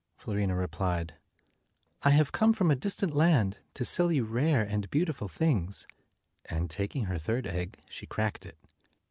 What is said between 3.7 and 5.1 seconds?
to sell you rare and